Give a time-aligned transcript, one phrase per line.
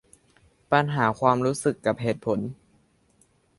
[0.71, 2.39] ปัญหาความรู้สึกกับเหตุผล